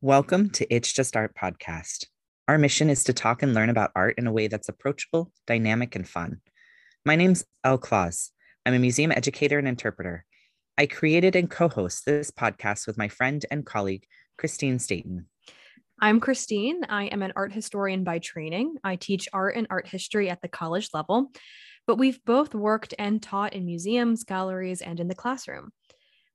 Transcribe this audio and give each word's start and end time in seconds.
Welcome 0.00 0.50
to 0.50 0.72
It's 0.72 0.92
Just 0.92 1.16
Art 1.16 1.34
podcast. 1.34 2.06
Our 2.46 2.56
mission 2.56 2.88
is 2.88 3.02
to 3.02 3.12
talk 3.12 3.42
and 3.42 3.52
learn 3.52 3.68
about 3.68 3.90
art 3.96 4.14
in 4.16 4.28
a 4.28 4.32
way 4.32 4.46
that's 4.46 4.68
approachable, 4.68 5.32
dynamic, 5.44 5.96
and 5.96 6.08
fun. 6.08 6.40
My 7.04 7.16
name's 7.16 7.44
Elle 7.64 7.78
Claus. 7.78 8.30
I'm 8.64 8.74
a 8.74 8.78
museum 8.78 9.10
educator 9.10 9.58
and 9.58 9.66
interpreter. 9.66 10.24
I 10.78 10.86
created 10.86 11.34
and 11.34 11.50
co 11.50 11.68
host 11.68 12.06
this 12.06 12.30
podcast 12.30 12.86
with 12.86 12.96
my 12.96 13.08
friend 13.08 13.44
and 13.50 13.66
colleague, 13.66 14.06
Christine 14.36 14.78
Staten. 14.78 15.26
I'm 16.00 16.20
Christine. 16.20 16.84
I 16.88 17.06
am 17.06 17.22
an 17.22 17.32
art 17.34 17.52
historian 17.52 18.04
by 18.04 18.20
training. 18.20 18.76
I 18.84 18.94
teach 18.94 19.28
art 19.32 19.56
and 19.56 19.66
art 19.68 19.88
history 19.88 20.30
at 20.30 20.40
the 20.42 20.48
college 20.48 20.90
level, 20.94 21.32
but 21.88 21.98
we've 21.98 22.24
both 22.24 22.54
worked 22.54 22.94
and 23.00 23.20
taught 23.20 23.52
in 23.52 23.66
museums, 23.66 24.22
galleries, 24.22 24.80
and 24.80 25.00
in 25.00 25.08
the 25.08 25.16
classroom. 25.16 25.72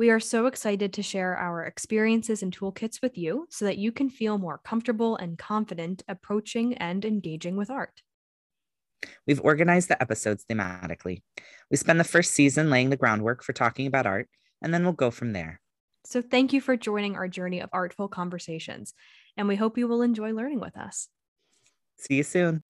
We 0.00 0.08
are 0.08 0.18
so 0.18 0.46
excited 0.46 0.94
to 0.94 1.02
share 1.02 1.36
our 1.36 1.62
experiences 1.62 2.42
and 2.42 2.58
toolkits 2.58 3.02
with 3.02 3.18
you 3.18 3.46
so 3.50 3.66
that 3.66 3.76
you 3.76 3.92
can 3.92 4.08
feel 4.08 4.38
more 4.38 4.56
comfortable 4.56 5.14
and 5.14 5.36
confident 5.36 6.02
approaching 6.08 6.72
and 6.78 7.04
engaging 7.04 7.54
with 7.54 7.68
art. 7.68 8.00
We've 9.26 9.42
organized 9.42 9.88
the 9.90 10.00
episodes 10.00 10.46
thematically. 10.50 11.20
We 11.70 11.76
spend 11.76 12.00
the 12.00 12.04
first 12.04 12.32
season 12.32 12.70
laying 12.70 12.88
the 12.88 12.96
groundwork 12.96 13.44
for 13.44 13.52
talking 13.52 13.86
about 13.86 14.06
art, 14.06 14.30
and 14.62 14.72
then 14.72 14.84
we'll 14.84 14.94
go 14.94 15.10
from 15.10 15.34
there. 15.34 15.60
So, 16.06 16.22
thank 16.22 16.54
you 16.54 16.62
for 16.62 16.78
joining 16.78 17.16
our 17.16 17.28
journey 17.28 17.60
of 17.60 17.68
artful 17.70 18.08
conversations, 18.08 18.94
and 19.36 19.48
we 19.48 19.56
hope 19.56 19.76
you 19.76 19.86
will 19.86 20.00
enjoy 20.00 20.32
learning 20.32 20.60
with 20.60 20.78
us. 20.78 21.08
See 21.98 22.14
you 22.14 22.22
soon. 22.22 22.62